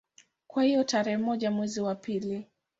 [0.47, 2.47] Kwa hiyo tarehe moja mwezi wa pili